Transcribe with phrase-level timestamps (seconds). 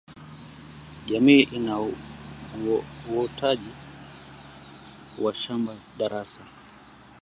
[1.05, 1.79] Jamii ina
[3.09, 3.69] uhotaji
[5.21, 6.41] wa shamba darasa